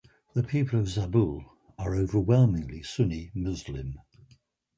The 0.33 0.41
people 0.41 0.79
of 0.79 0.87
Zabul 0.87 1.45
are 1.77 1.93
overwhelmingly 1.93 2.81
Sunni 2.81 3.29
Muslim. 3.35 3.99